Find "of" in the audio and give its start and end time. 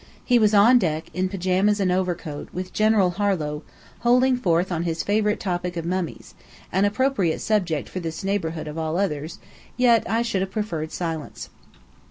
5.77-5.85, 8.67-8.79